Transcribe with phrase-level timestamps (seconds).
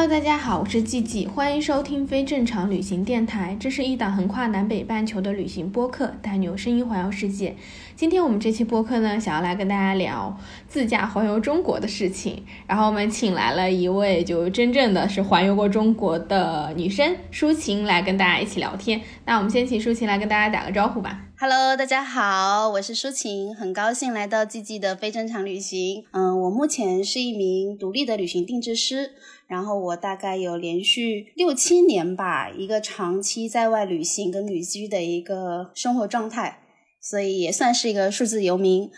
[0.00, 3.56] Hello，大家好，我是季季，欢迎收听非正常旅行电台。
[3.58, 7.56] 这是一档横跨南北半球的旅行播客，带你用声音环游世界。
[7.96, 12.44] 今天我们这期播客呢，想要来跟大家聊自驾环游中国的事情。
[12.68, 19.00] 然后我们请来了一位就真正的是环游过中国的女生舒晴来跟大家一起聊天。
[19.24, 21.24] 那我们先请舒晴来跟大家打个招呼吧。
[21.40, 26.04] Hello，大家好，我是舒晴，很高兴来到季季的非正常旅行。
[26.12, 29.10] 嗯，我目前是一名独立的旅行定制师。
[29.48, 36.60] 然后我大概有连续六七年吧，一个长期在外旅行跟旅居的一个生活状态，
[37.00, 38.90] 所以也算是一个数字游民。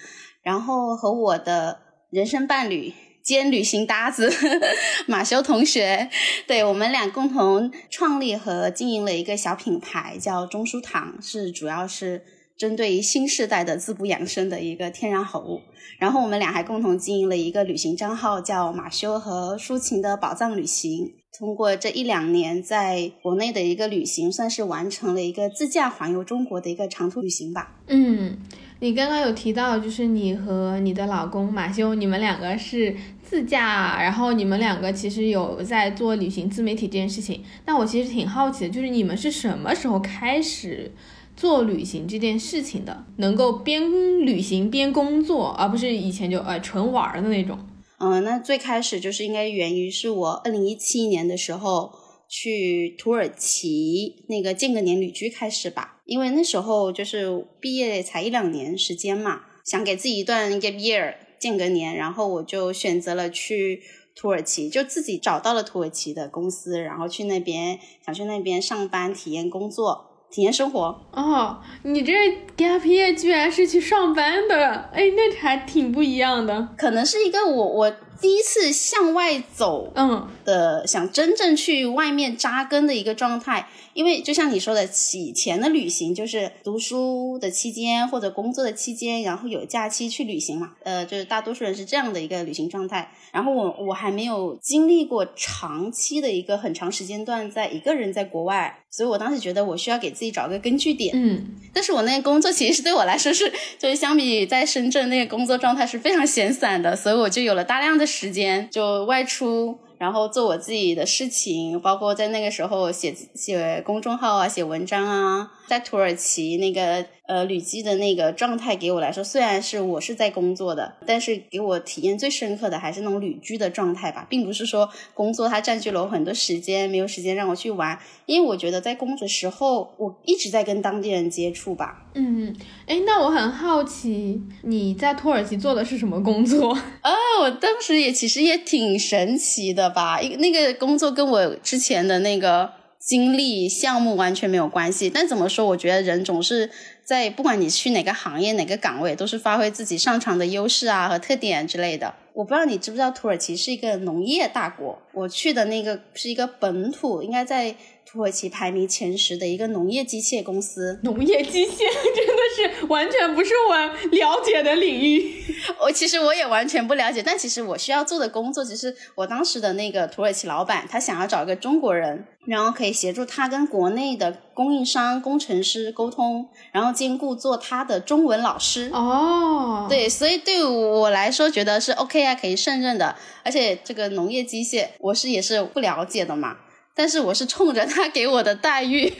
[0.42, 4.28] 然后和我的人生伴侣兼旅行搭子
[5.06, 6.10] 马修同学，
[6.46, 12.24] 对我们俩共同创立和经营了一个小品牌，叫中书堂，是主要是。
[12.60, 15.62] 针对于新时代的滋补养生的一个天然好物，
[15.98, 21.14] 然后我们俩还共同经营了一个旅行账号，叫马修和抒情的宝藏旅行。
[21.32, 27.78] 通过这一两年在国内的一个旅行，算是完成了一个自驾环游中国的一个长途旅行吧。
[27.86, 28.36] 嗯，
[28.80, 37.42] 你刚刚有提到，就是你和你的老公马修，你们两个是自驾，然后你们两个其实有在做旅行自媒体这件事情。
[37.64, 40.92] 那我其实挺好奇的，就是你们是什么时候开始？
[41.40, 43.80] 做旅行这件事情的，能够边
[44.20, 47.58] 旅行边工作，而不是以前就呃纯玩的那种。
[47.98, 51.90] 嗯，那最开始就是应该源于是我二零一七年的时候
[52.28, 63.80] 去土耳其那个间隔年旅居开始吧，因为那时候就是毕业才一两年时间嘛，想给自己一段 gap year 间隔年，然后我就选择了去
[64.14, 70.09] 土耳其，就自己找到了土耳其的公司，然后去那边想去那边上班体验工作。
[70.30, 72.12] 体验生活哦，你这
[72.56, 76.68] gap year 居然是去上班的，哎，那还挺不一样的。
[76.76, 83.68] 可能是一个我我第一次向外走，嗯的，想真正去外面扎根的一个状态。
[83.92, 90.72] 因为就像你说的，以前的旅行就是读书的期间或者工作的期间，然后有假期去旅行嘛。
[90.84, 93.10] 呃，就是大多数人是这样的一个旅行状态。
[93.32, 101.12] 然后我我还没有经历过长期的一个很长时间段在一个人在国外，所以我当时觉得我需要给自己找个根据点。
[101.14, 109.78] 嗯，但是我那个工作其实对我来说是，就是相比在深圳那个工作状态是非常闲散的，所以我就有了大量的时间就外出。
[110.00, 117.06] 然后做我自己的事情，包括在那个时候写写公众号啊，写文章啊，在土耳其那个。
[117.30, 127.96] 呃，旅居的那个状态给我来说，虽然是我是在工作的，但是给我体验最深刻的还是那种旅居的状态吧，并不是说工作它占据了我很多时间，没有时间让我去玩。
[128.26, 132.04] 因为我觉得在工作时候，我一直在跟当地人接触吧。
[132.16, 132.52] 嗯，
[132.86, 136.72] 哎，那我很好奇，你在土耳其做的是什么工作？
[136.72, 145.10] 啊， 我当时也其实也挺神奇的吧，一那个工作跟我之前的那个经历项目完全没有关系。
[145.10, 146.70] 但怎么说，我觉得人总是。
[147.02, 152.14] 在不管你去哪个行业哪个岗位，都是发挥自己擅长的优势啊和特点之类的。
[152.34, 154.96] 我不知道你知不知道，土耳其是一个农业大国。
[155.12, 157.74] 我去的那个是一个本土，应该在
[158.06, 161.00] 土耳其排名前十的一个农业机械公司。
[161.02, 161.78] 农业机械
[162.14, 163.76] 真的是完全不是我
[164.10, 165.39] 了解的领域。
[165.80, 172.26] 我其实我也完全不了解，但其实我需要做的工作，其实我当时的那个土耳其老板，他想要找一个中国人。
[172.46, 178.90] 然后可以协助他跟国内的供应商、工程师沟通，然后兼顾做他的中文老师。
[178.94, 183.14] 哦，对，所以对我来说觉得是 OK 啊，可以胜任的。
[183.44, 186.56] 而且这个农业机械，我是也是不了解的嘛。
[187.00, 189.10] 但是我是冲着他给我的待遇，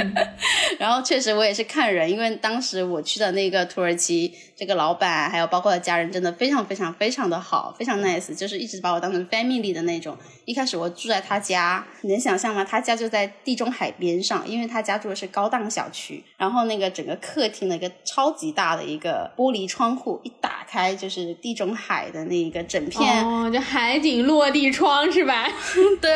[0.78, 10.14] 然后确实我也是看人，因为当时我去的那个土耳其，这个老板还有包括他家人，真的非常非常非常的好，非常 nice，就是一直把我当成 family 的那种。
[10.44, 12.62] 一开始我住在他家，你能想象吗？
[12.62, 25.48] 他家就在地中海边上，因为他家住的是高档小区，然后那个整个客厅的一个超级大的一个玻璃窗户，一打开就是地中海的那一个整片，哦，就海景落地窗是吧？
[26.02, 26.10] 对。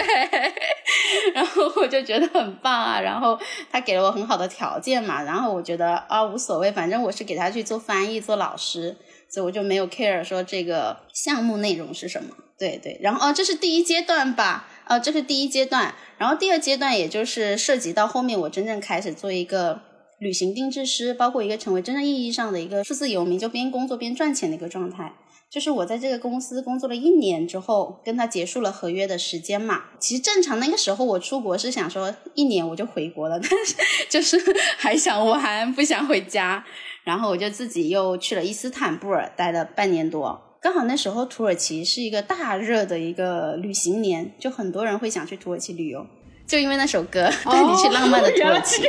[1.35, 3.39] 然后我就觉得很棒啊，然后
[3.71, 8.97] 他给了我很好的条件嘛，然后我觉得啊无所谓，反正我是给他去做翻译、做老师，
[9.29, 12.31] 所以我就没有 care 说这个项目内容是什么。
[12.59, 14.67] 对对，然后哦，这是第一阶段吧？
[14.89, 19.81] 哦，这是第一阶段，然后第二阶段也就是涉及到后面我真正开始做一个
[20.19, 25.13] 旅行定制师，包括一个成为真正意义上的一个数字游民，就边工作边赚钱的一个状态。
[25.51, 29.85] 就是我在这个公司工作了一年之后，跟他结束了合约的时间嘛。
[29.99, 33.75] 其实正常那个时候我出国是想说一年我就回国了， 但是
[34.11, 34.39] 就是
[34.77, 36.63] 还想玩，不想回家，
[37.03, 40.39] 然后我就自己又去了伊斯坦布尔待了半年多。
[40.61, 46.07] 刚好那时候土耳其是一个大热的一个旅行年，就很多人会想去土耳其旅游，
[46.47, 48.83] 就因为那首歌带 你去浪漫的 土耳其。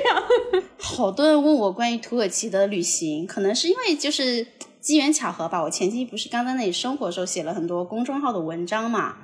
[0.77, 4.45] 好多人问我关于土耳其的旅行，可能是因为就是。
[4.89, 9.18] 机缘巧合吧，我前期不是刚在那里生活的时候写了很多公众号的文章嘛，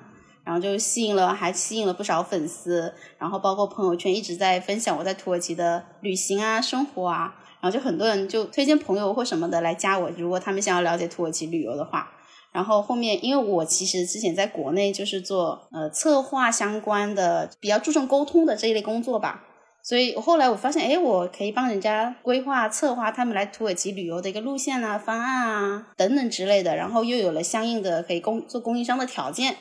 [0.44, 12.12] 然后就吸引了，还吸引了不少粉丝，然后包括朋友圈一直在分享我在土耳其的旅行啊、生活啊，然后就很多人就推荐朋友或什么的来加我，如果他们想要了解土耳其旅游的话，
[12.52, 19.44] 然后后面因为我其实之前在国内就是做呃策划相关的，比较注重沟通的这一类工作吧。
[19.88, 29.58] 所以后来我发现，哎，我可以帮人家规划、策划他们来土耳其旅游的一个路线啊、方案啊等等之类的，然后又有了相应的可以供做供应商的条件，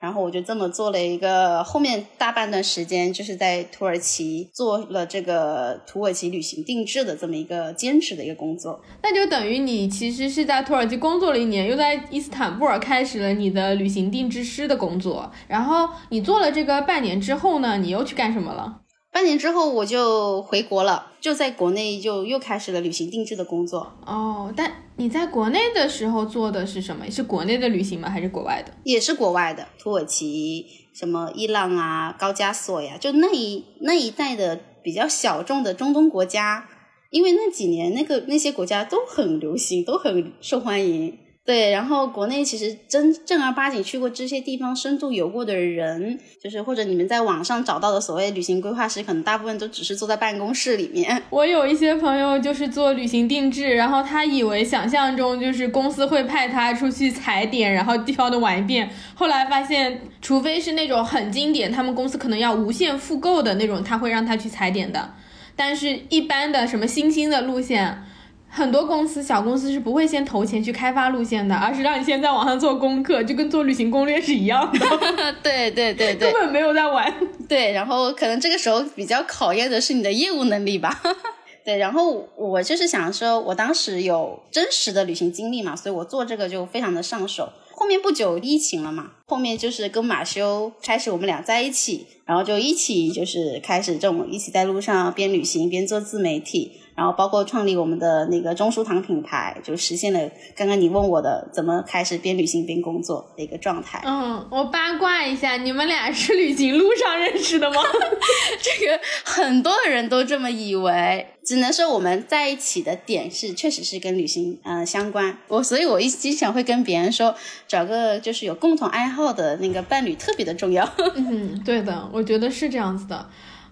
[0.00, 8.80] 然后我就这么做了一个后面大半段时间，就是在土耳其做了这个土耳其旅行定制的这么一个兼职的一个工作。
[9.00, 15.30] 那就等于你其实是在土耳其工作了一年，又在伊斯坦布尔开始了你的旅行定制师的工作。
[15.46, 18.80] 然后你做了这个半年之后呢，你又去干什么了？
[19.18, 23.92] 半年之后我就回国了，就在国内就又开始了旅行定制的工作。
[24.06, 27.10] 哦，但你在国内的时候做的是什么？
[27.10, 28.08] 是国内的旅行吗？
[28.08, 28.72] 还是国外的？
[28.84, 36.68] 也是国外的，土耳其、什么伊朗啊、高加索呀，就那一那一带的比较小众的中东国家，
[37.10, 41.18] 因为那几年那个那些国家都很流行，都很受欢迎。
[41.48, 51.22] 对，然后国内其实真正儿八经去过这些地方深度游过的人，就是或者你们在网上找到的所谓旅行规划师，可能大部分都只是坐在办公室里面。
[51.30, 58.90] 我有一些朋友就是做旅行定制，然后他以为想象中就是公司会派他出去踩点，然后地方都玩一遍。
[59.14, 65.14] 后来发现，除非是那种很经典，他们公司可能要无限复购的那种，他会让他去踩点的。
[65.56, 68.04] 但是，一般的什么新兴的路线。
[68.50, 74.78] 很多公司小公司是不会先投钱去开发路线的，而是让你先在网上做功课，就跟做旅行攻略是一样的。
[75.42, 77.12] 对对对对，根本没有在玩。
[77.48, 81.00] 对，然后可能这个时候比较考验的是你的业务能力吧。
[81.64, 87.50] 对，然后我就是想说，我当时有真实的旅行经历嘛，所以我做这个就非常的上手。
[87.70, 96.72] 后面不久疫情了嘛，后面就是跟马修开始我们俩在一起，然后就一起就是开始这种一起在路上边旅行边做自媒体。
[96.98, 100.18] 然后包括创立我们的那个中书堂品牌，就实现了
[100.56, 104.02] 刚刚你问我的怎么开始边旅行边工作的一个状态。
[104.04, 107.80] 嗯，我八卦一下，你们俩是旅行路上认识的吗？
[108.60, 115.38] 这个很多人都这么以为，只能说我们在一起的点是确实是跟旅行嗯相关。
[115.46, 117.32] 我所以，我一经常会跟别人说，
[117.68, 120.84] 找个就是有共同爱好的那个伴侣特别的重要。
[121.14, 123.28] 嗯，对的，我觉得是这样子的。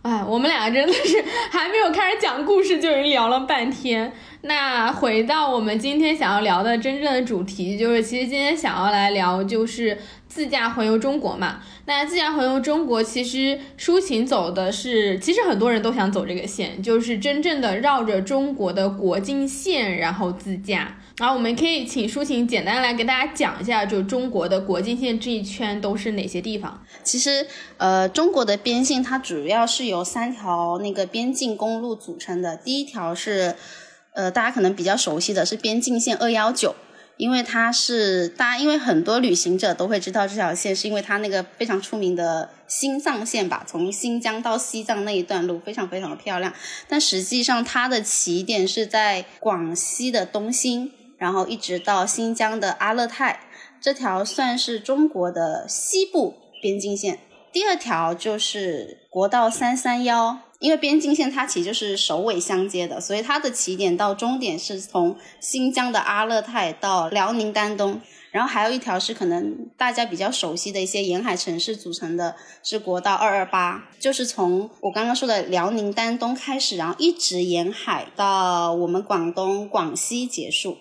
[0.07, 1.21] 哎，我们俩真的是
[1.51, 4.13] 还没有开始讲故事，就已经聊了半天。
[4.43, 9.99] 那回到我们今天想要聊的真正的主题，就是其实今天想要来聊就是
[10.29, 11.61] 自驾环游中国嘛。
[11.87, 20.99] 那自驾环游中国，其实抒情走的是，其实很多人都想走这个线，就是真正的绕着中国的国境线，然后自驾。
[21.19, 26.85] 然后我们可以请抒情简单来给大家讲一下，就中国的国境线这一圈都是哪些地方？
[27.03, 27.47] 其实，
[27.79, 32.55] 呃，中国的边境它主要是由三条那个边境公路组成的。
[32.59, 33.57] 第一条是，
[34.13, 36.77] 呃，大家可能比较熟悉的是边境线二幺九，
[37.17, 46.53] 因为它是大家因为很多旅行者都会知道这条线，是因为它那个非常出名的新藏线吧，从新疆到西藏那一段路非常非常的漂亮。
[46.87, 50.93] 但实际上它的起点是在广西的东兴。
[51.19, 53.41] 然后一直到新疆的阿勒泰，
[53.81, 57.19] 这条算是中国的西部边境线。
[57.53, 68.01] 第二条就是国道三三幺，因为边境线它其实就是首尾相接的，所以它的起点到终点是从新疆的阿勒泰到辽宁丹东。
[68.33, 80.77] 然后还有一条是可能大家比较熟悉的一些沿海城市组成的，是国道二二八，就是从我刚刚说的辽宁丹东开始，然后一直沿海到我们广东广西结束。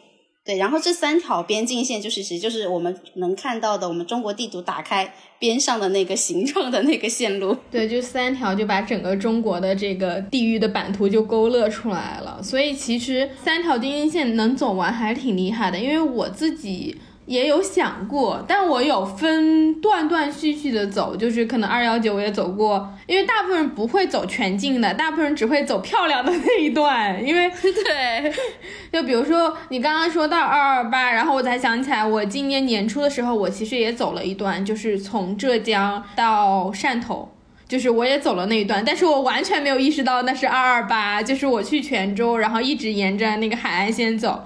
[0.46, 7.58] 对，然后这三条边境线就是其实就是我们能看到的，我们中国地图打开边上的那个形状的那个线路。
[7.72, 12.40] 对，就三条就把整个中国的这个地域的版图就勾勒出来了。
[12.44, 28.34] 所以其实三条边境线能走完还是挺厉害的，因为我自己也有想过，但我有分断断续续的走，就是可能二幺九我也走过，因为大部分人不会走全境的，大部分人只会走漂亮的那一段，因为 对，
[28.92, 37.32] 就比如说你刚刚说到二二八，然后我才想起来，我今年年初的时候，我其实也走了一段，就是从浙江到汕头。
[37.68, 41.24] 就是我也走了那一段，但是我完全没有意识到那是二二八。
[41.24, 44.46] 就是我去泉州，然后一直沿着那个海岸线走。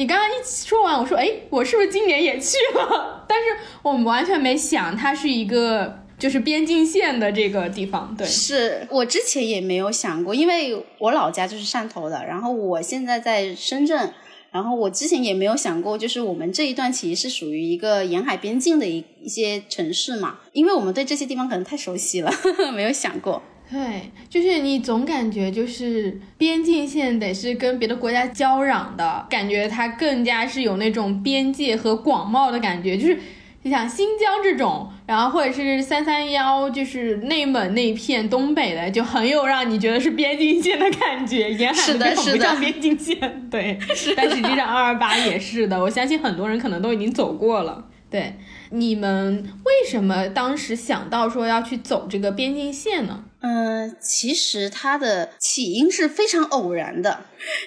[0.00, 3.22] 你刚刚一说完，我说，哎，我是不是今年也去了？
[3.28, 3.44] 但是
[3.82, 8.14] 我们完全没想，它是一个就是边境线的这个地方。
[8.16, 14.10] 对，是我之前也没有想过，因为我老家就是汕头的，然后我现在在深圳。
[14.52, 22.32] 然后我之前也没有想过，就是我们这一段其实是属于一个沿海边境的一一些城市嘛，因为我们对这些地方可能太熟悉了，
[22.74, 23.42] 没有想过。
[23.70, 33.18] 对，就是你总感觉就是边境线得是跟别的国家交壤的感觉，它更加是有那种边界和广袤的感觉，就是。
[33.62, 41.52] 你想新疆这种，然后或者是三三幺，就是内蒙那片东北的，就很有让你觉得是边境线的感觉。
[41.52, 43.78] 沿海的 不像边境线，对。
[44.16, 47.84] 但实际上二二八也是的，我相信很多人可能都已经走过了。
[48.08, 48.34] 对，
[48.70, 53.24] 你们为什么当时想到说要去走这个边境线呢？
[53.42, 57.20] 嗯，其实它的起因是非常偶然的，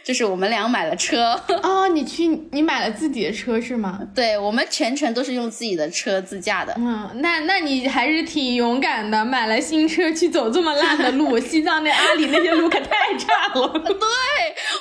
[0.03, 3.99] 就是我们俩买了车 哦，你去你买了自己的车是吗？
[4.13, 6.73] 对，我们全程都是用自己的车自驾的。
[6.77, 13.67] 嗯，那那你还是挺勇敢的，买了新车去走这么烂的路， 西藏那阿里那些路可太差了。
[13.79, 13.95] 对，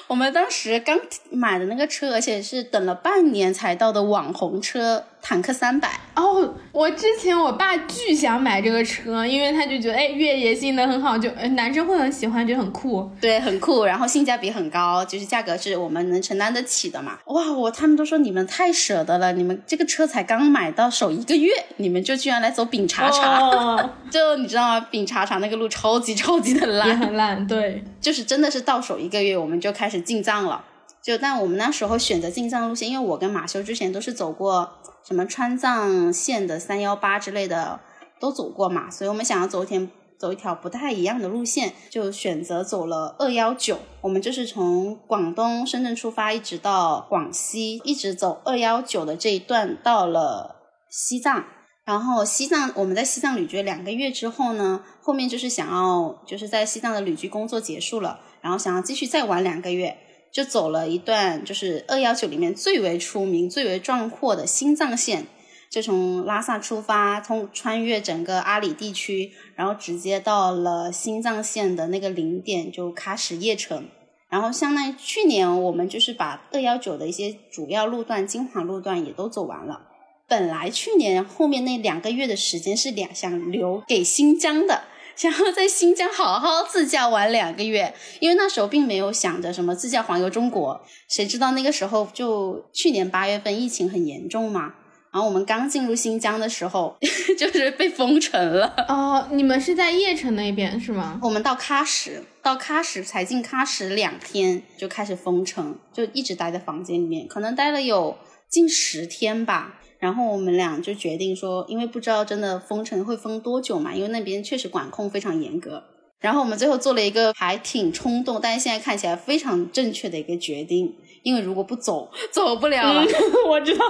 [0.06, 5.04] 我们当时刚买的那个车，而且是等了半年才到的网红车。
[5.24, 17.18] 坦克三百哦，我之前我爸巨想买这个车，因为他就觉得哎越野性能很好，就男生会很喜欢，觉得很酷，对，很酷，然后性价比很高，就是价格是我们能承担得起的嘛。
[17.26, 24.86] 哇，我他们都说你们太舍得了，你们这个车才刚买到手一个月，你们就居然来走丙察察， 就你知道吗？
[24.90, 30.64] 丙察察那个路超级超级的烂，也很烂，对， 就是真的是到手一个月我们就开始进藏了。
[31.02, 34.70] 就但我们那时候选择进藏路线，因为我跟马修之前都是走过。
[35.04, 37.80] 什么川藏线的三幺八之类的
[38.20, 39.90] 都走过嘛，所以我们想要走一天
[40.22, 43.80] 走一条不太一样的路线，就选择走了二幺九。
[44.02, 50.54] 我们就是从广东深圳出发，一直到广西，一直走二幺九的这一段到了
[50.88, 51.44] 西藏。
[51.84, 59.96] 然后西藏我们在西藏旅居两个月之后呢，后面就是想要就是在西藏的旅居工作结束了，然后想要继续再玩两个月。
[60.32, 65.26] 就走了一段，就是二幺九里面最为出名、最为壮阔的新藏线，
[65.72, 73.88] 就从拉萨出发，通穿越整个阿里地区，然后直接到了新藏线的那个零点，就喀什叶城。
[74.28, 79.80] 然后相当于去年我们就是把二幺九的一些主要路段、精华路段也都走完了。
[80.28, 84.82] 本来去年后面那两个月的时间是两想留给新疆的。
[85.16, 94.74] 想要在新疆好好自驾玩两个月，因为那时候并没有想着什么自驾环游中国，谁知道那个时候就去年八月份疫情很严重嘛，
[95.12, 96.96] 然后我们刚进入新疆的时候
[97.38, 98.74] 就是被封城了。
[98.88, 101.20] 哦，你们是在叶城那边是吗？
[101.22, 108.16] 我们到喀什，到喀什才进喀什两天就开始封城，就一直待在房间里面，可能待了有
[108.48, 109.78] 近十天吧。
[109.98, 115.84] 然后我们俩就决定说，因为不知道真的封城会封多久嘛，因为那边确实管控非常严格。
[116.20, 123.04] 然后我们最后做了一个还挺冲动，但是现在看起来非常正确的一个决定，因为如果不走， 走不了了。
[123.48, 123.84] 我知道，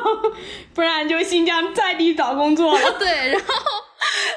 [0.75, 2.93] 不然就新疆在地找工作了。
[2.99, 3.47] 对，然后，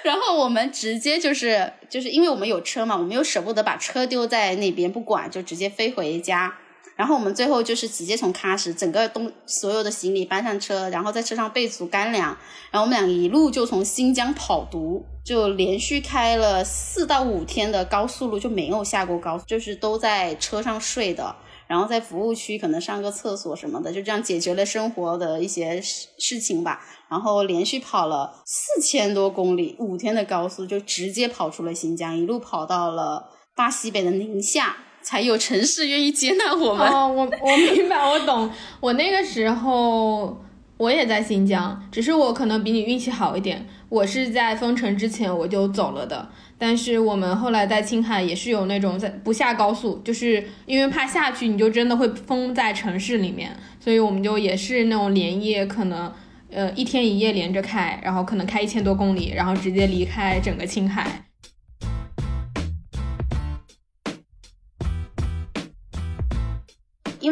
[0.04, 6.56] 然后我们直接就是就是因为我们有车嘛，我们又舍不得把车丢在那边不管，就直接飞回家。
[6.96, 12.38] 然后我们最后就是直接从喀什整个东所有的行李搬上车，然后在车上备足干粮，
[12.72, 21.36] 然后我们俩一路就从新疆跑毒，就连续开了四到五天的高速路，就没有下过高，就是都在车上睡的，
[21.68, 26.82] 然后在服务区可能上个厕所什么的，就这样解决了生活的一些事事情吧。
[27.10, 34.78] 然后连续跑了四千多公里，五天的高速就直接跑出了新疆，一路跑到了大西北的宁夏。
[35.06, 36.90] 才有城市愿意接纳我们。
[36.90, 38.50] 哦，我我明白，我懂。
[38.80, 40.36] 我那个时候
[40.78, 43.66] 我也在新疆，只是我可能比你运气好一点。
[43.88, 46.28] 我是在封城之前我就走了的。
[46.58, 56.12] 但是我们后来在青海也是有那种在不下高速，就是因为怕下去你就真的会封在城市里面，所以我们就也是那种连夜可能
[56.50, 61.26] 呃一天一夜连着开，然后可能开一千多公里，然后直接离开整个青海。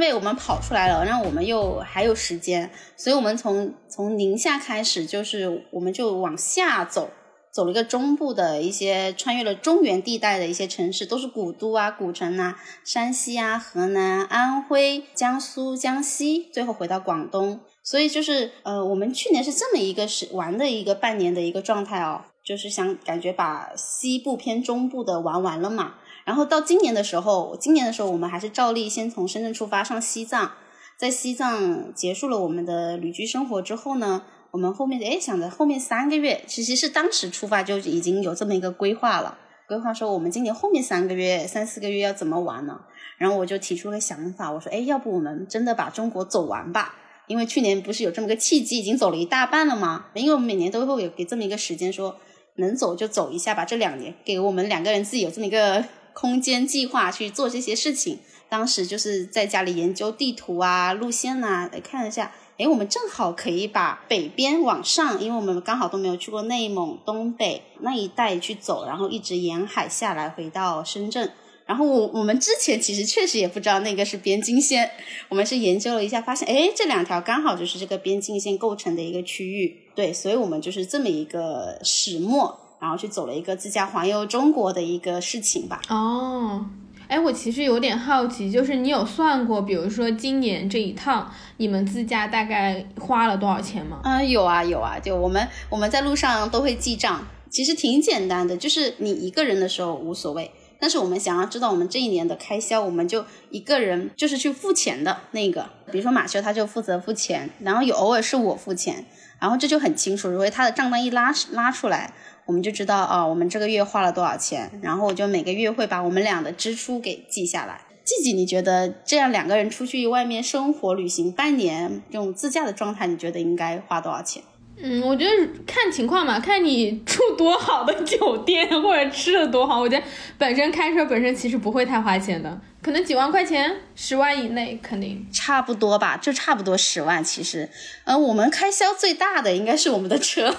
[0.04, 7.10] 为我们跑出来了，然后我们又还有时间，所以我们从从宁夏开始，就是我们就往下走，
[7.52, 17.60] 走了一个中部的一些，穿越了中原地带的一些城市，都是古都啊、古城啊，山西啊、河南、安徽、江苏、江西，最后回到广东。
[17.84, 25.96] 所以就是呃，我们去年是这么一个是玩的一个半年的一个状态哦，就是想感觉把西部偏中部的玩完了嘛。
[26.26, 30.52] 然后到今年的时候，今年的时候我们还是照例先从深圳出发上西藏，
[30.98, 39.38] 在西藏结束了我们的旅居生活之后呢，我们后面哎想着后面三个月，其实是当时出发就已经有这么一个规划了，
[39.68, 42.80] 规划说我们今年后面三个月、三四个月要怎么玩呢？
[43.18, 46.96] 然后我就提出了想法，我说哎，要不我们真的把中国走完吧？
[47.28, 50.06] 因为去年不是有这么个契机，已经走了一大半了吗？
[50.14, 52.16] 因为我们每年都会有给这么一个时间，说
[52.56, 53.66] 能走就走一下吧。
[53.66, 55.84] 这两年给我们两个人自己有这么一个。
[56.14, 62.34] 空间计划去做这些事情，当时就是在家里研究地图啊、路线呐，来看一下。
[62.56, 71.32] 哎，我们正好可以把北边往上，因为我们刚好都没有去过内蒙、东北那一带去走，然后一直沿海下来回到深圳。
[71.66, 74.92] 然后我我们之前其实确实也不知道那个是边境线，
[75.30, 79.76] 我们是研究了一下，发现哎，这两条刚好就是这个边境线构成的一个区域。
[79.96, 82.60] 对，所以我们就是这么一个始末。
[82.84, 85.80] 然后去走了一个自驾环游中国的一个事情吧。
[85.88, 86.66] 哦，
[87.08, 94.02] 哎，我其实有点好奇，就是你有算过，比如说今年这一趟你们自驾大概花了多少钱吗？
[94.04, 109.06] 啊，有啊有啊，就我们我们在路上都会记账，其实挺简单的，就是你一个人的时候无所谓，但是我们想要知道我们这一年的开销，我们就一个人就是去付钱的那个，比如说马修他就负责付钱，然后有偶尔是我付钱，
[109.40, 112.14] 然后这就很清楚，如果他的账单一拉拉出来。
[112.46, 117.82] 我们就知道啊，我们这个月花了多少钱，然后我就每个月会把我们俩的支出给记下来。
[118.04, 124.44] 季季，你觉得这样两个人出去外面生活旅行半年，这种自驾的状态，你觉得应该花多少钱？
[124.76, 125.32] 嗯，我觉得
[125.66, 129.80] 看情况吧，看你住多好的酒店或者吃的多好。
[129.80, 130.04] 我觉得
[130.38, 137.24] 本身开车本身其实不会太花钱的，可能几万块钱，十万以内肯定差不多吧，就差不多十万。
[137.24, 137.70] 其实，
[138.04, 140.54] 呃，我们开销最大的应该是我们的车。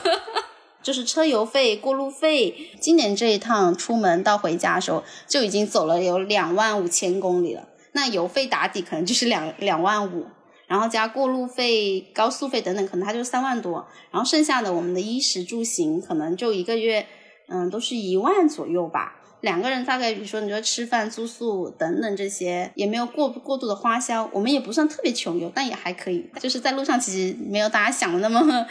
[0.85, 7.66] 就是车油费、过路费，今年这一趟出门到回家的时候就已经走了有两万五千公里了。
[7.92, 10.27] 那油费打底可能就是两两万五，
[10.66, 13.87] 然后加过路费、高速费等等，可能它就三万多。
[14.11, 17.07] 然后剩下的我们的衣食住行，可能就一个月，
[17.49, 19.20] 嗯，都是一万左右吧。
[19.40, 24.29] 两个人大概，比如说你说吃饭、住宿等等这些，也没有过过度的花销。
[24.33, 26.29] 我们也不算特别穷游，但也还可以。
[26.40, 28.66] 就是在路上其实没有大家想的那么。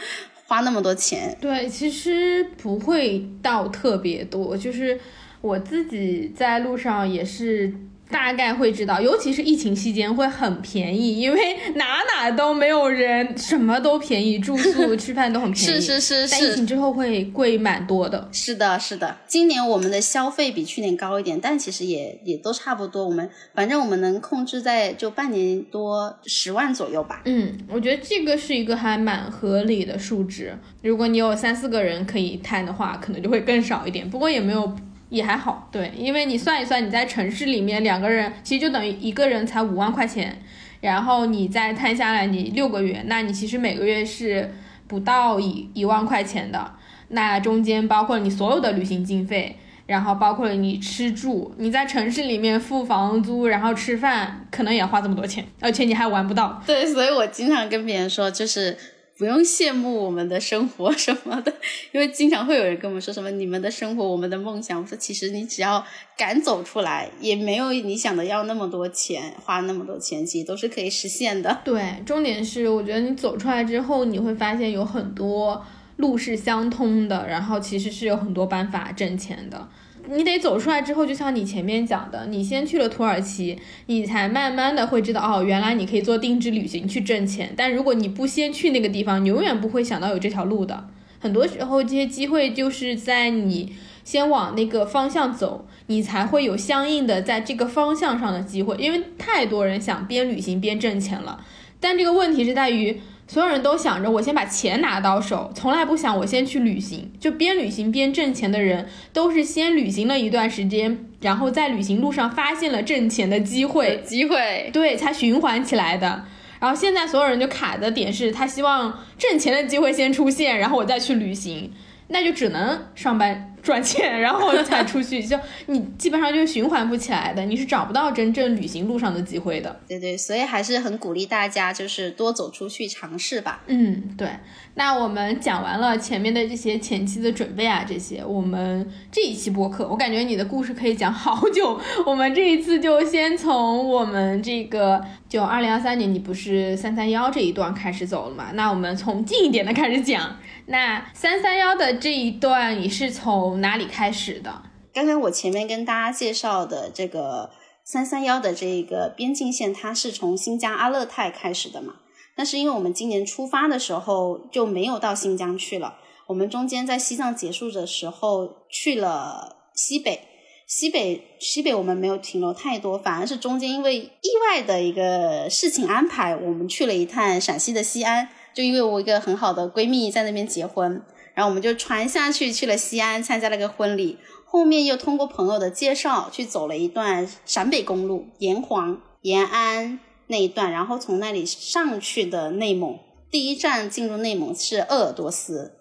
[0.46, 5.00] 花那么多钱，对，其实不会到特别多，就是
[5.40, 7.72] 我自己在路上也是。
[8.10, 15.66] 大概会知道，尤其是疫情期间会很便宜，因为哪哪都没有人，什么都便宜，住宿、吃饭都很便宜。
[15.80, 16.30] 是是是是。
[16.30, 18.28] 但疫情之后会贵蛮多的。
[18.30, 19.16] 是的，是的。
[19.26, 23.04] 今年我们的消费比去年高一点，但其实也也都差不多。
[23.04, 27.22] 我们反正我们能控制在就半年多十万左右吧。
[27.24, 30.56] 嗯，我觉得这个是一个还蛮合理的数值。
[30.82, 34.08] 如果你有三四个人可以摊的话，可能就会更少一点。
[34.08, 34.72] 不过也没有。
[35.14, 40.42] 也还好，对，因为你算一算，你在城市里面两个人其实就等于一个人才五万块钱，
[40.80, 44.52] 然后你再摊下来，你六个月，那你其实每个月是
[44.88, 46.72] 不到一一万块钱的。
[47.08, 56.60] 那中间包括你所有的旅行经费，然后包括你吃住，你在城市里面付房租，然后吃饭，可能也要花这么多钱，而且你还玩不到。
[56.66, 58.76] 对，所以我经常跟别人说，就是。
[59.16, 61.54] 不用羡慕我们的生活什么的，
[61.92, 64.80] 因为经常会有人跟我们说什么你们的生活，我们的梦想。
[64.80, 65.84] 我说其实你只要
[66.16, 71.60] 敢走出来，也没有你想的要那么多钱，花那么多钱，其实都是可以实现的。
[71.64, 75.64] 对，重点是我觉得你走出来之后，你会发现有很多
[75.98, 79.68] 路是相通的，然后其实是有很多办法挣钱的。
[80.06, 87.52] 你得走出来之后，就像你前面讲的，你先去了土耳其，你才慢慢的会知道哦，原来你可以做定制旅行去挣钱。
[87.56, 90.88] 但如果你不先去那个地方，你永远不会想到有这条路的。
[91.18, 98.76] 很多时候，这些机会就是在你先往那个方向走，你才会有相应的在这个方向上的机会。
[98.78, 101.44] 因为太多人想边旅行边挣钱了，
[101.80, 103.00] 但这个问题是在于。
[103.26, 107.10] 所有人都想着我先把钱拿到手，从来不想我先去旅行。
[107.18, 116.24] 就边旅行边挣钱的人，都是先旅行了一段时间，然后在旅行路上发现了挣钱的机会，机会对才循环起来的。
[116.60, 121.72] 然后现在所有人就卡的点是他希望挣钱的机会先出现，然后我再去旅行，
[122.08, 129.80] 那就只能上班赚钱，然后才出去， 就你基本上就循环不起来的，你是找不到真正旅行路上的机会的。
[129.88, 133.62] 对对，所以还是很鼓励大家，就是多走出去尝试吧。
[133.66, 134.28] 嗯，对。
[134.76, 141.80] 那我们讲完了前面的这些前期的准备啊，这些，我们这一期播客，我感觉你的故事可以讲好久。
[142.04, 148.46] 我们这一次就先从我们这个，就二零二三年，你不是三三幺这一段开始走了嘛？
[148.54, 150.36] 那我们从近一点的开始讲。
[150.66, 154.62] 那三三幺的这一段，你是从从哪里开始的？
[154.92, 157.52] 刚刚我前面跟大家介绍的这个
[157.84, 161.94] 三三幺的这个边境线，它是从新疆阿勒泰开始的嘛？
[162.34, 170.18] 但是因为我们今年出发的时候就没有到新疆去了，我们中间在西藏结束的时候去了西北，
[170.66, 181.00] 西北西北我们没有停留太多，反而是中间因为意外的一个事情安排，我们去了一趟陕西的西安，就因为我一个很好的闺蜜在那边结婚，
[181.34, 189.98] 然后我们就传下去去了西安参加了个婚礼，后面又通过朋友的介绍去走了一段陕北公路，炎黄延安。
[190.26, 192.98] 那一段，然后从那里上去的内蒙，
[193.30, 195.74] 第一站进入内蒙是鄂尔多斯，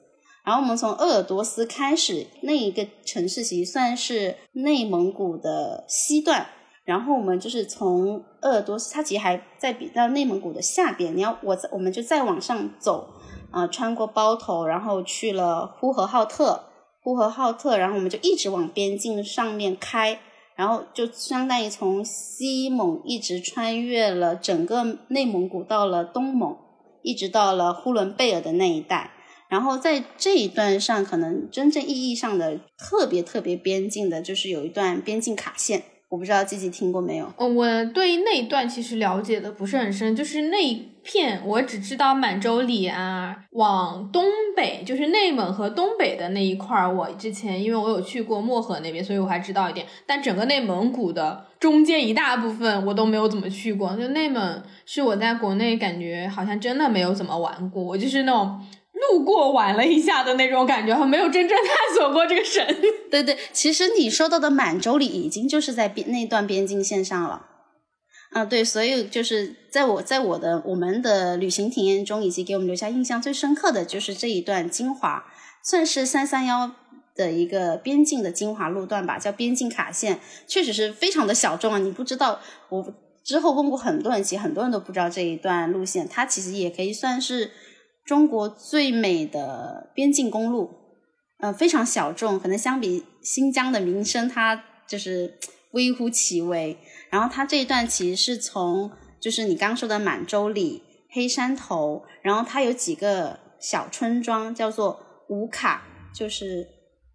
[0.44, 6.48] 然后我们从鄂尔多斯开始，那一个城市其实算是内蒙古的西段，
[6.84, 13.14] 然后我们就是从鄂尔多斯，它其实还在比较内蒙古的下边，你要我我们就再往上走，
[13.54, 16.66] 啊，穿过包头，然后去了呼和浩特，
[17.02, 20.20] 呼和浩特，然后我们就一直往边境上面开。
[20.56, 26.56] 然后就相当于从西蒙一直穿越了整个内蒙古，到了东蒙，
[27.02, 29.12] 一直到了呼伦贝尔的那一带。
[29.50, 35.84] 然后在这一段上，可能真正意义上的特别特别边境的，就是有一段边境卡线。
[36.14, 37.26] 我不知道自己听过没有？
[37.38, 44.24] 哦，我对那一段其实了解的不是很深，就是那一片我只知道满洲里啊，往东
[44.56, 46.96] 北就是内蒙和东北的那一块儿。
[46.96, 49.88] 我之前因为我有去过漠河那边，所以我还知道一点。
[50.06, 53.96] 但整个内蒙古的中间一大部分我都没有怎么去过。
[53.98, 58.62] 就内蒙是我在国内感觉好像真的没有怎么玩过，我就是那种。
[58.94, 62.64] 路过玩了一下的那种感觉，没有真正探索过这个省。
[63.10, 67.48] 对对，其实你说到的满洲里已经就是在边那段边境线上了。
[68.32, 75.26] 啊，对，所以就是在我在我的我们的旅行体验中，以及给我们留下印象最深刻的就是这一段精华，
[75.64, 76.72] 算是三三幺
[77.16, 81.80] 的一个边境的精华路段吧，叫边境卡线，确实是非常的小众啊。
[81.80, 87.52] 你不知道，我之后问过很多人，其实很多人都不知道这一段路线，它其实也可以算是。
[88.06, 90.72] 中国最美的边境公路，
[91.40, 95.40] 呃，非常小众，可能相比新疆的名声，它就是
[95.72, 96.78] 微乎其微。
[97.10, 106.68] 然后它这一段其实是从，就是你刚说的满洲里、黑山头，然后它有几个小村庄，叫做五卡，就是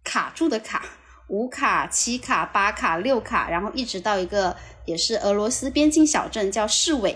[0.03, 0.83] 卡住的卡，
[1.27, 7.15] 五卡、七卡、八卡、六卡，然后一直到一个也是俄罗斯边境小镇叫市委，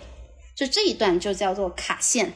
[0.56, 2.34] 就这一段就叫做卡线。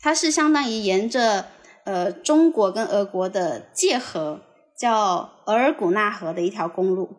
[0.00, 1.46] 它是相当于沿着
[1.84, 4.42] 呃中国跟俄国的界河，
[4.78, 7.16] 叫额尔古纳河的一条公路，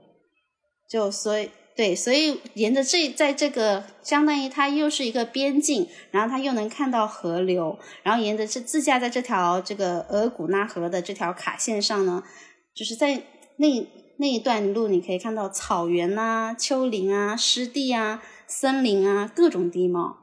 [0.89, 12.23] 就所以对，所以沿着这在这个相当于它又是一个边境，然后它又能看到河流，然后沿着这自驾在这条这个额尔古纳河的这条卡线上呢，
[12.75, 13.23] 就是在
[13.57, 13.87] 那
[14.17, 20.17] 那一段路，你可以看到草原啊、丘陵啊、湿地啊、森林啊各种地貌，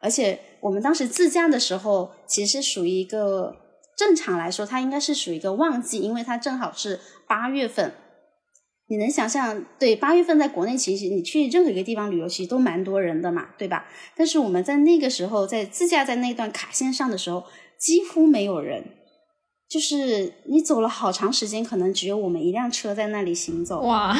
[0.00, 0.40] 而且。
[0.62, 3.56] 我们当时自驾的时候，其实属于一个
[3.96, 7.94] 正常来说，它应该是属于一个旺季，因为它正好是八月份。
[8.88, 13.86] 你能想象，对八月份在国内，其实你去任何一个地方旅游，其实都蛮多人的嘛，对吧？
[14.14, 17.44] 但是我们在那个时候在自驾在那段卡线上的时候，
[17.78, 18.84] 几乎没有人，
[19.66, 23.80] 就是你走了好长时间，可能只有我们一辆车在那里行走。
[23.80, 24.14] 哇！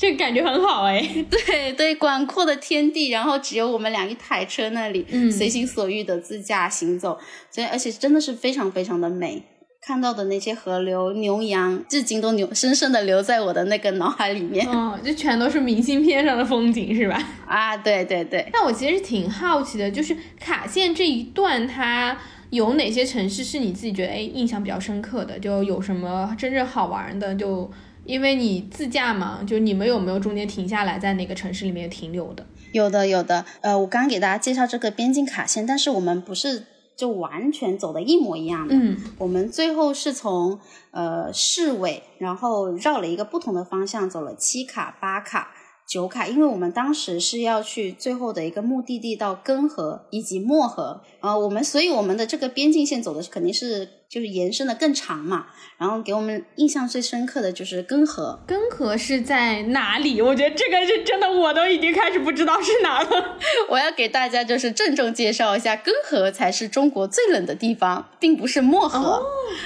[0.00, 7.18] 这感觉很好哎， 对对，广阔的天地，然后只有我们俩一台车那里，嗯，随心所欲的自驾行走，
[7.50, 9.42] 所以而且真的是非常非常的美，
[9.82, 14.66] 看到的那些河流、牛羊，至今都留深深的留在我的那个脑海里面。
[14.70, 17.22] 嗯，这全都是明信片上的风景是吧？
[17.46, 18.48] 啊，对对对。
[18.54, 22.16] 那我其实挺好奇的，就是卡线这一段，它
[22.48, 25.38] 有哪些城市是你自己觉得哎印象比较深刻的？
[25.38, 27.34] 就有什么真正好玩的？
[27.34, 27.70] 就
[28.10, 32.44] 因为你自驾嘛，就你们有没有中间停下来在哪个城市里面停留的？
[32.72, 33.44] 有的，有的。
[33.60, 38.74] 呃，我刚刚给大家介绍这个边境卡线，但是我们不是就完全走的一模一样的。
[38.74, 40.58] 嗯，我们最后是从
[40.90, 45.52] 呃市委，然后绕了一个不同的方向，走了七卡、八卡、
[45.88, 51.00] 九卡，因为我们当时是要去最后的一个目的地到根河以及漠河。
[51.20, 55.46] 呃，我们所以我们的这个边境线走的肯定是就是延伸的更长嘛。
[55.78, 58.40] 然后给我们印象最深刻的就是根河。
[58.46, 60.20] 根河是在哪里？
[60.20, 63.38] 我觉得这个是真的，我都已经开始不知道是哪了。
[63.70, 69.22] 我要给大家就是郑重介绍一下，根河才是中国最冷的地方，并不是漠河。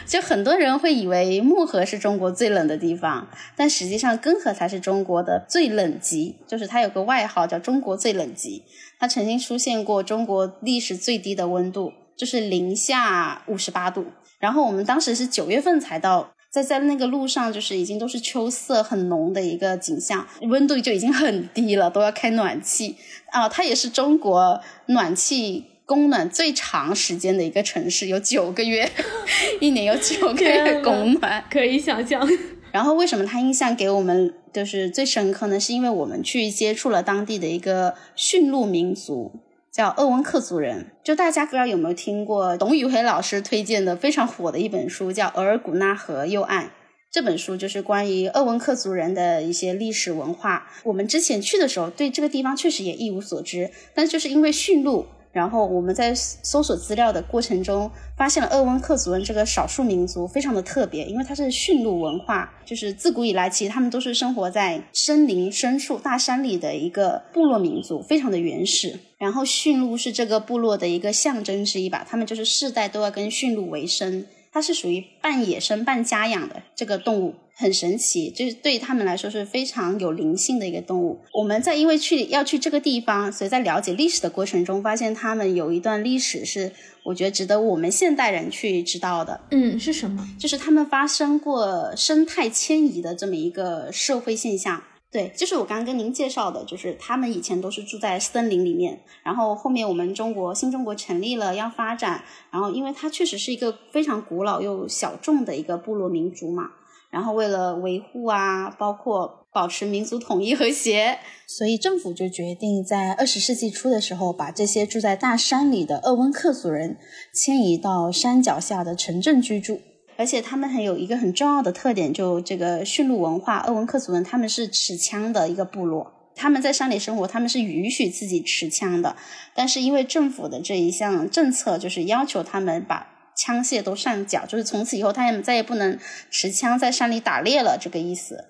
[0.07, 8.63] 就很多人会以为漠河是中国最冷的地方，但实际上根河才是中国的最冷极，就是它有个外号叫“中国最冷极”。
[9.01, 14.07] 它曾经出现过中国历史最低的温度，就是零下五十八度。
[14.39, 22.97] 然后我们当时是九月份才到，在在那个路上就是已经都是秋色很浓的一个景象，温度就已经很低了，都要开暖气
[23.33, 23.49] 啊。
[23.49, 28.91] 它也是中国暖气供暖最长时间的一个城市，有九个月，
[29.61, 32.27] 一年有九个月供暖，可以想象。
[32.71, 35.59] 然后为什么他印象给我们就是最深刻呢？
[35.61, 39.33] 是因为我们去接触了当地的一个驯鹿民族，
[39.75, 40.93] 叫鄂温克族人。
[41.03, 46.67] 就大家不知道有没有听过董宇辉老师推荐的非常火的一本书，叫《额尔古纳河右岸》。
[47.11, 50.69] 这本书就是关于鄂温克族人的一些历史文化。
[50.85, 55.07] 我们之前去的时候，对这个地方确实也一无所知，但就是因为驯鹿。
[55.35, 69.01] 然后我们在搜索资料的过程中，发现了鄂温克族人这个少数民族非常的特别，因为它是驯鹿文化，就是自古以来其实他们都是生活在森林深处、大山里的一个部落民族，非常的原始。
[69.19, 74.25] 然后驯鹿是这个部落的一个象征之一吧，他们就是世代都要跟驯鹿为生。
[74.53, 81.21] 它是属于半野生半家养的这个动物，很神奇，就是对他们来说是非常有灵性的一个动物。
[81.33, 86.73] 我们在因为去要去这个地方，所以在了解历史的过程中，发现他们有一段历史是
[87.05, 89.41] 我觉得值得我们现代人去知道的。
[89.51, 90.27] 嗯，是什么？
[90.39, 94.83] 就是他们发生过生态迁移的这么一个社会现象。
[95.13, 106.71] 对，就是我刚刚跟您介绍的，就是他们以前都是住在森林里面，然后后面我们中国新中国成立了要发展，然后因为它确实是一个非常古老又小众的一个部落民族嘛，
[107.15, 116.99] 然后为了维护啊，包括保持民族统一和谐，所以政府就决定在二十世纪初的时候，把这些住在大山里的鄂温克族人
[117.33, 119.81] 迁移到山脚下的城镇居住。
[120.17, 126.13] 而且他们还有一个很重要的特点，就这个驯鹿文化，鄂温克族人他们是持枪的一个部落。
[126.35, 129.15] 他们在山里生活，他们是允许自己持枪的。
[129.55, 135.99] 但是因为政府的这一项政策，就是要求他们把枪械都上缴，就是从此以后他们再也不能
[136.31, 138.45] 持枪在山里打猎了，这个意思。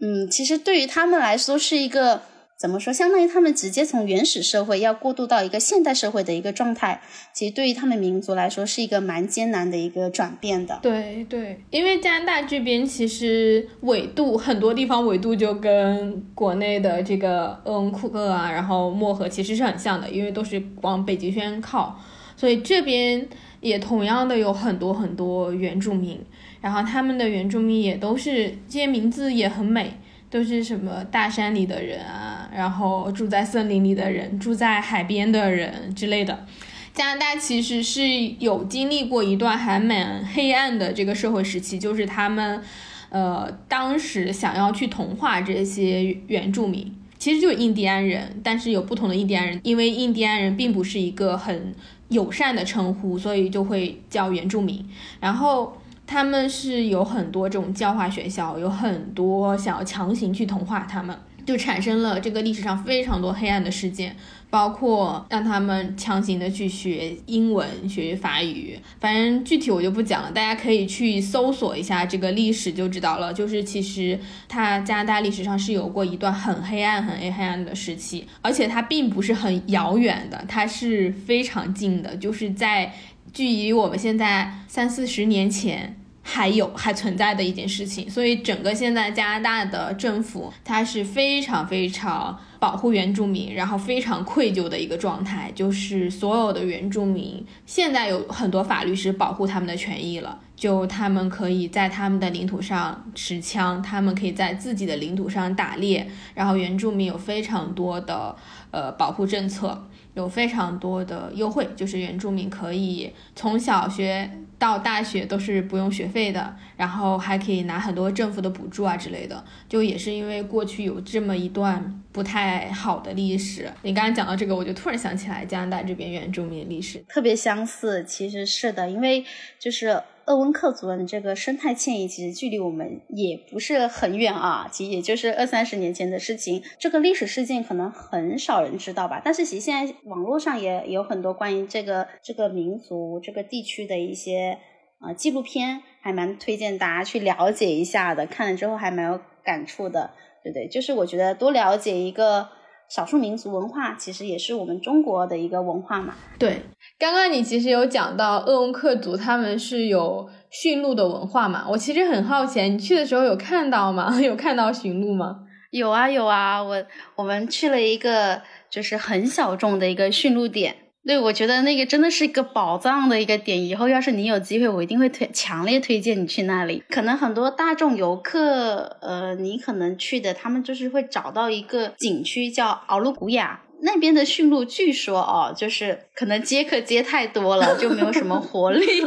[0.00, 2.22] 嗯，其实对于他们来说是一个。
[2.60, 2.92] 怎么说？
[2.92, 7.00] 相当于他们直接从原始社会要过渡到一个现代社会的一个状态，
[7.32, 10.78] 其实对于他们民族来说是一个蛮艰难的一个转变的。
[10.82, 21.98] 对对，因为加拿大这边其实纬度很多地方纬度就跟国内的这个鄂温克啊，然后漠河其实是很像的，因为都是往北极圈靠，
[22.40, 23.28] 所以这边
[23.60, 26.18] 也同样的有很多很多原住民，
[26.62, 29.92] 然后他们的原住民也都是这些名字也很美。
[30.30, 36.46] 都是什么大山里的人啊，然后住在森林里的人，住在海边的人之类的。
[36.94, 38.06] 加拿大其实是
[38.38, 42.62] 有经历过一段还蛮黑暗的这个社会时期，就是他们，
[43.08, 51.74] 呃，当时想要去同化这些原住民，其实就是印第安人，但是有不同的印第安人，因为印第安人并不是一个很
[52.10, 54.88] 友善的称呼，所以就会叫原住民。
[55.18, 55.76] 然后。
[56.12, 64.16] 他们是有很多这种教化学校，有很多想要强行去同化他们，就产生了这个历史上非常多黑暗的事件。
[64.50, 73.32] 包括让他们强行的去学英文、学法语，反正具体我就不讲了，大家可以去搜索一下这个历史就知道了。
[73.32, 82.92] 就是其实它加拿大历史上是有过一段很黑暗、很黑暗的时期，而且它并不是很遥远的，它是非常近的，就是在
[83.32, 85.96] 距离我们现在三四十年前。
[86.22, 108.36] 还有还存在的一件事情，所以整个现在加拿大的政府，它是非常非常保护原住民，然后非常愧疚的一个状态，就是所有的原住民现在有很多法律是保护他们的权益了，就他们可以在他们的领土上持枪，他们可以在自己的领土上打猎，然后原住民有非常多的
[108.70, 114.30] 呃保护政策，有非常多的优惠，就是原住民可以从小学。
[114.60, 119.42] 到大学都是不用学费的，然后还可以拿很多政府的补助啊之类的。
[119.68, 123.68] 就也是因为过去有这么一段不太好的历史。
[123.82, 128.04] 你刚才讲到这个，我就突然想起来加拿大这边原住民历史特别相似。
[128.04, 129.24] 其实是的，因为
[129.58, 130.00] 就是。
[130.30, 136.62] 鄂温克族人这个生态迁移，其实距离我们也不是很远啊，其实也就是二三十年前的事情。
[136.78, 144.56] 这个历史事件可能很少人知道吧，但是其实现在网络上也有很多关于这个这个民族、这个地区的一些
[145.04, 148.24] 呃纪录片，还蛮推荐大家去了解一下的。
[148.24, 150.12] 看了之后还蛮有感触的，
[150.44, 152.48] 对对，就是我觉得多了解一个
[152.94, 156.14] 少数民族文化，其实也是我们中国的一个文化嘛。
[156.38, 156.62] 对，
[156.98, 161.66] 刚刚你其实有讲到鄂温克族他们是有驯鹿的文化嘛？
[161.70, 164.14] 我其实很好奇，你去的时候有看到吗？
[164.20, 165.46] 有看到驯鹿吗？
[165.70, 170.74] 有啊有啊，我我们去了一个就是很小众的一个驯鹿点。
[171.06, 173.64] 对，我觉得那个真的是一个宝藏的一个点。
[173.64, 176.82] 以后要是你有机会，我一定会推强烈推荐你去那里。
[176.90, 188.84] 可能很多大众游客，呃，你可能去的，他们就是会找到一个景区叫敖鲁古雅那边的驯鹿，据说哦，就是可能接客接太多了，就没有什么活力。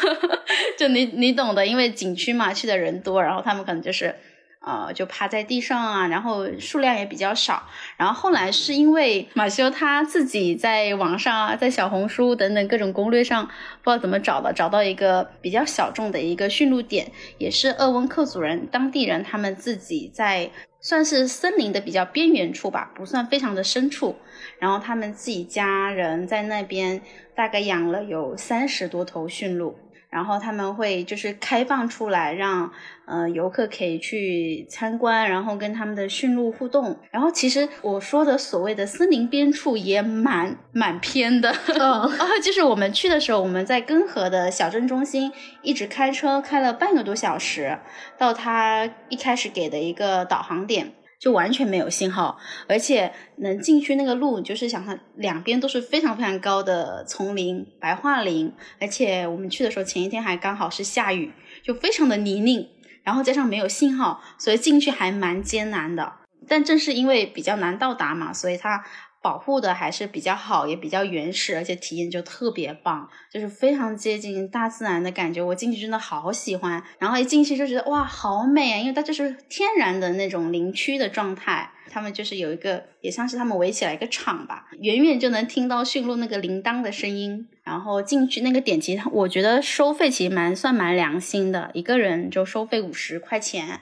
[0.76, 4.14] 就你你懂的，因为景区嘛，去的人多，然后他们可能就是。
[4.60, 7.62] 呃，就趴在地上啊，然后数量也比较少。
[7.96, 20.50] 然后后来是因为马修他自己在网上啊，在小红书等等各种攻略上，不知道怎么找的，找到一个比较小众的一个驯鹿点，也是鄂温克族人当地人他们自己在
[20.82, 24.16] 算是森林的比较边缘处吧，不算非常的深处。
[24.58, 27.00] 然后他们自己家人在那边
[27.34, 29.78] 大概养了有三十多头驯鹿。
[30.10, 32.70] 然后他们会就是开放出来，让
[33.06, 36.98] 呃游客可以去参观，然后跟他们的驯鹿互动。
[37.10, 42.10] 然后其实我说的所谓的森林边处也蛮蛮偏的，嗯，
[42.42, 47.78] 就是我们去的时候，我们在根河的小镇中心一直开车开了半个多小时，
[48.18, 50.92] 到他一开始给的一个导航点。
[51.20, 62.66] 就完全没有信号，而且能进去那个路，就是想它两边都是非常非常高的丛林、白桦林，而且我们去的时候前一天还刚好是下雨，就非常的泥泞，
[63.04, 66.14] 然后加上没有信号，所以进去还蛮艰难的。
[66.48, 68.82] 但正是因为比较难到达嘛，所以它。
[69.22, 75.42] 保护的还是比较好，也比较原始，而且体验就特别棒，就是非常接近大自然的感觉。
[75.42, 78.78] 我进去真的好喜欢，然后一进去就觉得哇，好美啊！
[78.78, 87.48] 因为它就是天然的那种林区的状态，他们就是有一个，也像是他们围起来一个场吧，远远就能听到驯鹿那个铃铛的声音。
[87.62, 93.80] 然后进去那个点，其实我觉得收费其实蛮算蛮良心的，一个人就收费五十块钱。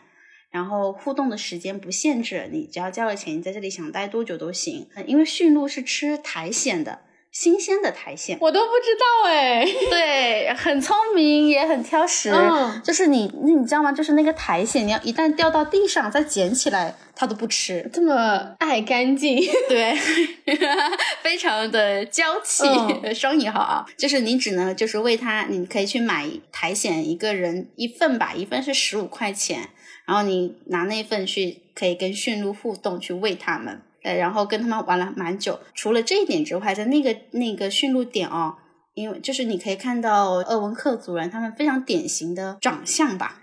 [0.50, 4.88] 然后互动的时间不限制，你只要交了钱，你在这里想待多久都行。
[5.06, 9.66] 因为驯鹿是吃苔藓的，新鲜的苔藓，我都不知道哎。
[9.90, 12.30] 对，很聪明，也很挑食。
[12.30, 13.92] 嗯，就是你，你知道吗？
[13.92, 17.88] 就是那个苔藓，你要一旦掉到地上，再捡起来，它都不吃。
[17.92, 19.94] 这么爱干净， 对，
[21.22, 22.64] 非常的娇气，
[23.14, 23.84] 双引号啊。
[23.98, 29.68] 就是你只能就是喂它，你可以去买苔藓，一个人一份吧，一份是十五块钱。
[30.08, 35.60] 然后你拿那份去，可以跟驯鹿互动，去喂它们，呃，然后跟他们玩了蛮久。
[35.74, 38.56] 除了这一点之外，在那个那个驯鹿点哦，
[38.94, 43.42] 因为就是你可以看到鄂温克族人他们非常典型的长相吧。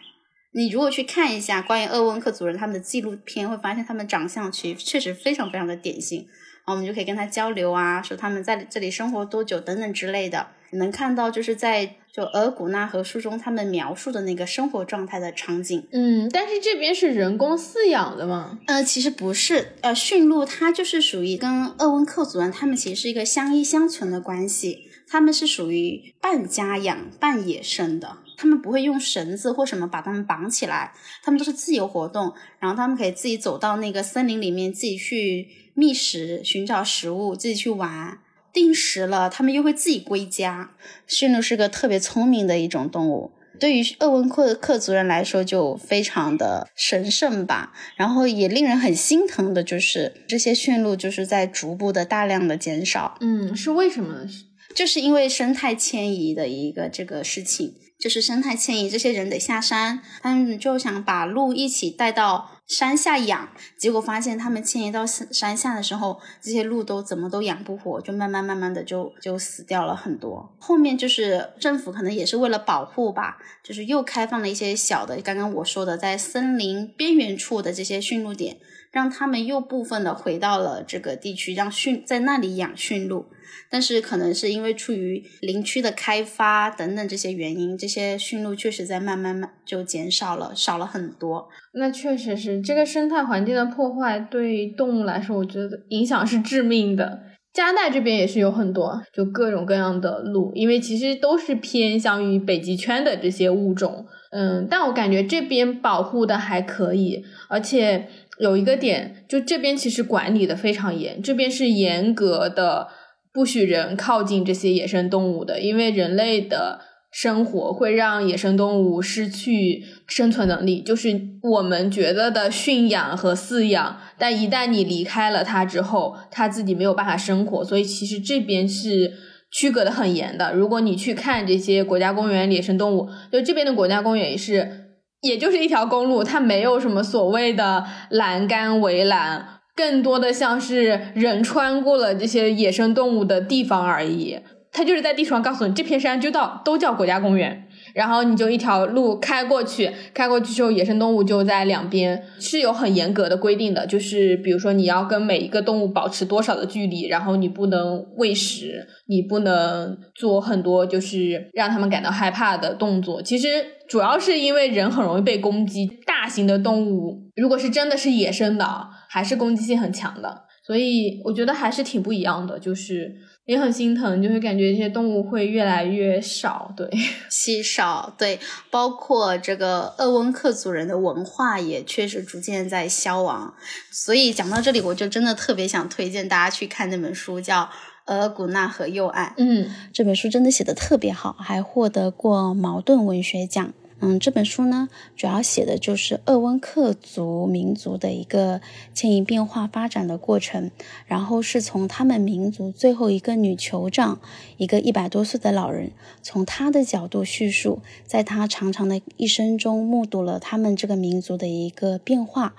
[0.53, 6.25] 你如果去看一下关于鄂温克族人他们的纪录片，会发现他们长相其实确实非常非常的典型。
[6.65, 10.47] 然后我们就可以跟他交流啊，说他们在这里生活多久等等之类的。
[10.71, 15.87] 能看到就是在就额古纳河书中他们描述的那个生活状态的场景。
[15.91, 18.59] 嗯，但是这边是人工饲养的吗？
[18.65, 19.73] 呃，其实不是。
[19.81, 30.91] 呃，驯鹿它就是属于跟鄂温克族人他们其实是一个相依相存的关系，他们是属于半家养半野生的，他们不会用绳子或什么把他们绑起来，
[31.23, 38.17] 他们都是自由活动，然后他们可以自己走到那个森林里面，自己去觅食、寻找食物，自己去玩。
[38.51, 40.71] 定时了，他们又会自己归家。
[41.05, 47.73] 驯鹿是个特别聪明的一种动物，对于鄂温克克族人来说就非常的神圣吧。
[47.97, 53.17] 然后也令人很心疼的就是，这些驯鹿就是在逐步的大量的减少。
[53.19, 54.25] 嗯，是为什么？
[54.73, 57.75] 就是因为生态迁移的一个这个事情。
[58.05, 70.55] 就是生态迁移，这些人得下山，他们就想把鹿一起带到山下养，结果发现他们迁移到山下的时候，这些鹿都怎么都养不活，就慢慢慢慢的就就死掉了很多。
[70.59, 78.57] 后面就是政府可能也是为了保护吧，就是又开放了一些小的，刚刚我说的在森林边缘处的这些驯鹿点，
[78.95, 83.25] 让他们又部分的回到了这个地区，让驯在那里养驯鹿。
[83.69, 91.49] 但是可能是因为出于林区的开发等等这些原因，这些驯鹿确实在慢慢慢就减少了，少了很多。
[91.73, 97.19] 那确实是这个生态环境的破坏，对动物来说，我觉得影响是致命的。
[97.51, 104.05] 加拿大这边也是有很多就各种各样的鹿，因为其实都是偏向于北极圈的这些物种。
[104.31, 108.09] 嗯，但我感觉这边保护的还可以，而且
[108.39, 112.87] 有一个点，就这边其实管理的非常严，这边是严格的。
[113.33, 116.79] 不许人靠近这些野生动物的，因为人类的
[117.11, 129.11] 生活会让野生动物失去生存能力，就是我们觉得的驯养和饲养，但一旦你离开了它之后，它自己没有办法生活，所以其实这边是
[129.51, 130.53] 区隔的很严的。
[130.53, 134.84] 如果你去看这些国家公园野生动物，就这边的国家公园也是，
[135.21, 144.39] 也就是一条公路，它没有什么所谓的栏杆围栏，更多的像是人穿过了这些野生动物的地方而已。
[144.71, 147.64] 它就是在地图上告诉你，这片山就到都叫国家公园，
[147.95, 163.21] 然后你就一条路开过去，开过去之后，野生动物就在两边，是有很严格的规定的，就是比如说你要跟每一个动物保持多少的距离，然后你不能喂食，你不能做很多就是让他们感到害怕的动作。
[163.21, 163.47] 其实
[163.87, 168.65] 主要是因为人很容易被攻击，大型的动物如果是真的是野生的，
[169.07, 173.15] 还是攻击性很强的，所以我觉得还是挺不一样的，就是。
[173.45, 176.89] 也很心疼，就会感觉这些动物会越来越少，对，
[177.29, 178.39] 稀少，对，
[178.71, 183.53] 包括这个鄂温克族人的文化也确实逐渐在消亡。
[183.91, 187.61] 所以讲到这里，我就真的特别想推荐大家去看那本书，叫
[188.07, 189.27] 《额尔古纳河右岸》。
[189.37, 193.73] 嗯，这本书真的写的特别好，还获得过茅盾文学奖。
[194.01, 198.59] 嗯，这本书呢，主要写的就是鄂温克族民族的一个
[198.93, 200.69] 迁移变化发展的过程，
[201.07, 204.19] 然后是从他们民族最后一个女酋长，
[204.57, 205.91] 一个一百多岁的老人，
[206.21, 212.53] 从他的角度叙述，在他长长的一生中目睹了他们这个民族的一个变化，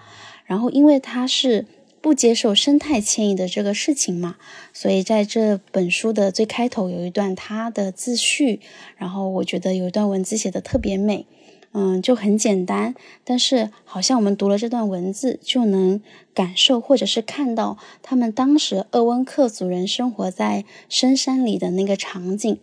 [0.47, 1.66] 然后因为他是。
[2.07, 4.36] 不接受生态迁移的这个事情嘛，
[4.72, 8.61] 所以在这本书的最开头有一段他的自序，
[8.96, 11.26] 然后我觉得有一段文字写的特别美，
[11.72, 12.94] 嗯，就很简单，
[13.24, 16.00] 但是好像我们读了这段文字就能
[16.32, 22.57] 感受或者是看到他们当时鄂温克族人生活在深山里的那个场景，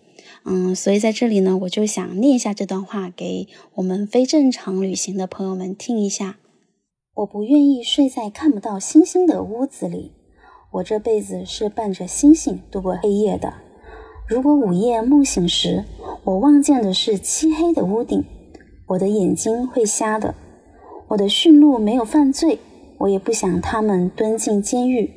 [0.46, 6.38] 嗯，所以在这里呢，我就想念一下这段话给我们非正常旅行的朋友们听一下。
[7.16, 10.14] 我不愿意睡在看不到星星的屋子里。
[10.72, 13.54] 我这辈子是伴着星星度过黑夜的。
[14.28, 15.86] 如果午夜梦醒时，
[16.24, 18.26] 我望见的是漆黑的屋顶，
[18.88, 20.34] 我的眼睛会瞎的。
[21.10, 22.58] 我的驯鹿没有犯罪，
[22.98, 25.12] 我也不想他们蹲进监狱。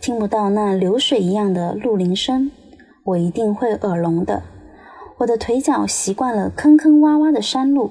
[0.00, 2.50] 听不到那流水一样的鹿铃声，
[3.04, 4.42] 我一定会耳聋的。
[5.18, 7.90] 我的腿脚习惯了坑坑洼洼的山路。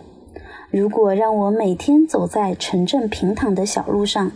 [0.78, 4.34] 如果让我每天走在城镇平坦的小路上，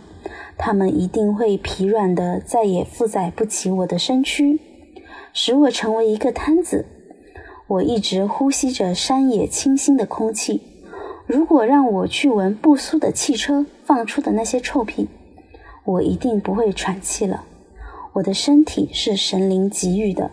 [0.56, 4.58] 他们一定会疲软的，再也负载不起我的身躯，
[5.34, 6.86] 使我成为一个瘫子。
[7.66, 10.62] 我一直呼吸着山野清新的空气。
[11.26, 15.08] 如果让我去闻不苏的汽车放出的那些臭屁，
[15.84, 17.44] 我一定不会喘气了。
[18.14, 20.30] 我的身体是神灵给予的，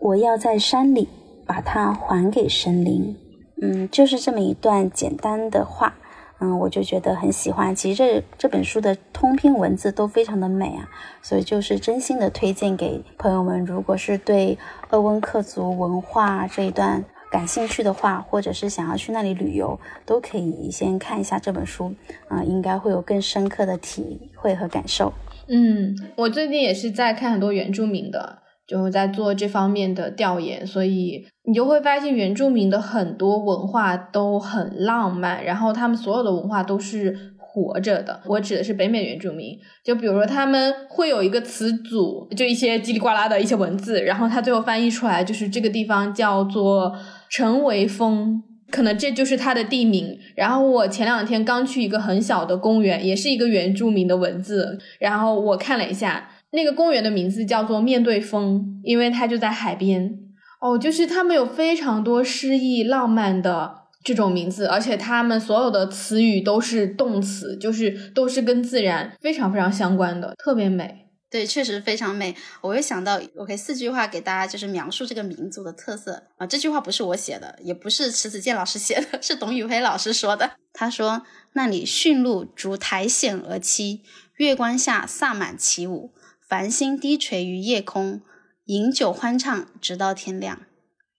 [0.00, 1.08] 我要在山里
[1.46, 3.16] 把它还给神灵。
[3.62, 5.94] 嗯，就是这么一段简单的话，
[6.38, 7.74] 嗯，我就觉得很喜欢。
[7.74, 10.88] 其实这这本书的通篇文字都非常的美啊，
[11.22, 13.64] 所以就是真心的推荐给朋友们。
[13.64, 14.56] 如果是对
[14.88, 21.94] 鄂温克族文化这一段感兴趣的话，或者是想要去那里旅游，都可以先看一下这本书，
[22.28, 25.12] 啊，应该会有更深刻的体会和感受。
[25.48, 28.38] 嗯，我最近也是在看很多原住民的。
[28.70, 38.20] 就是在做这方面的调研，所以你就会发现原住民的很多文化都很浪漫，然后他们所有的文化都是活着的。
[38.26, 46.94] 我指的是北美原住民，就比如说他们会有一个词组，就一些叽里呱啦的一些文字，然后他最后翻译出来就是这个地方叫做
[47.28, 48.40] 陈维峰，
[48.70, 50.16] 可能这就是它的地名。
[50.36, 56.28] 然后我前两天刚去一个很小的公园，也是一个原住民的文字，然后我看了一下。
[56.52, 60.18] 那个公园的名字叫做面对风，因为它就在海边。
[60.60, 63.74] 哦，就是他们有非常多诗意浪漫的
[64.04, 71.06] 这种名字，而且他们所有的词语都是动词，就是都是跟自然非常非常相关的，特别美。
[71.30, 72.34] 对，确实非常美。
[72.60, 76.44] 我又想到，OK，四句话给大家就是描述这个民族的特色啊。
[76.44, 80.50] 这句话不是我写的，也不是迟子健老师写的， 是董宇辉老师说的。
[80.72, 81.22] 他说
[81.54, 84.00] ：“那里驯鹿逐苔藓而栖，
[84.38, 86.10] 月光下萨满起舞。”
[86.50, 88.22] 繁星低垂于夜空，
[88.64, 90.62] 饮酒欢畅，直到天亮。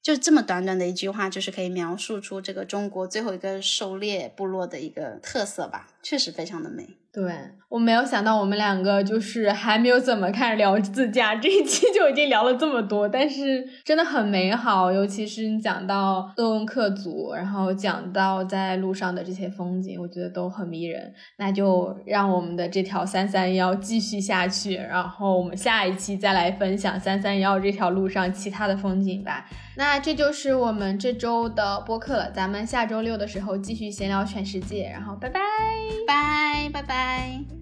[0.01, 6.97] 就这么短短的一句话，就是可以描述出这个中国最后一个狩猎部落的一个特色吧，确实非常的美。
[7.13, 21.13] 对，我没有想到我们两个就是还没有怎么开始聊自驾，这一期就已经聊了这么多，但是真的很美好，尤其是你讲到鄂温克族，然后讲到在路上的这些风景，我觉得都很迷人。
[21.37, 29.45] 那就让我们的这条三三幺继续下去，然后我们下一期再来分享三三幺这条路上其他的风景吧。
[29.77, 35.39] 那这就是我们这周的播客了，咱们下周六的时候继续闲聊全世界，然后拜拜
[36.05, 37.60] 拜拜拜。